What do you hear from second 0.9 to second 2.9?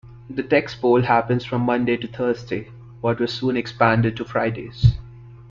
happens from Monday to Thursday,